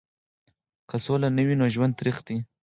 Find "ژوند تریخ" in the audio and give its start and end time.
1.75-2.17